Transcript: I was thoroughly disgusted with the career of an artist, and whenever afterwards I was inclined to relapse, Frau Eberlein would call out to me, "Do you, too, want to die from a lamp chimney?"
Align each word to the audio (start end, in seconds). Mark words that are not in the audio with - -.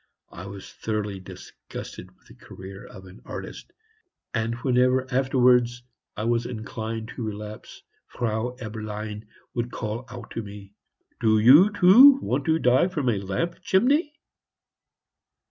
I 0.31 0.47
was 0.47 0.73
thoroughly 0.73 1.19
disgusted 1.19 2.09
with 2.17 2.25
the 2.25 2.33
career 2.33 2.87
of 2.87 3.05
an 3.05 3.21
artist, 3.23 3.71
and 4.33 4.55
whenever 4.55 5.05
afterwards 5.13 5.83
I 6.17 6.23
was 6.23 6.47
inclined 6.47 7.09
to 7.09 7.21
relapse, 7.21 7.83
Frau 8.07 8.55
Eberlein 8.59 9.27
would 9.53 9.69
call 9.69 10.05
out 10.09 10.31
to 10.31 10.41
me, 10.41 10.73
"Do 11.19 11.37
you, 11.37 11.71
too, 11.71 12.13
want 12.19 12.45
to 12.45 12.57
die 12.57 12.87
from 12.87 13.09
a 13.09 13.19
lamp 13.19 13.61
chimney?" 13.61 14.15